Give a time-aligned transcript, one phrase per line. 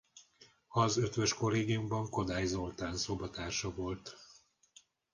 [0.67, 4.17] Az Eötvös Kollégiumban Kodály Zoltán szobatársa volt.